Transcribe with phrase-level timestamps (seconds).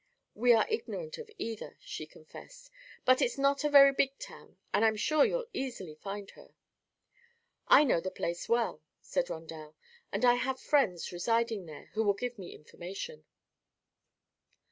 [0.33, 2.71] "We are ignorant of either," she confessed;
[3.05, 6.55] "but it's not a very big town and I'm sure you'll easily find her."
[7.67, 9.75] "I know the place well," said Rondel,
[10.11, 13.25] "and I have friends residing there who will give me information."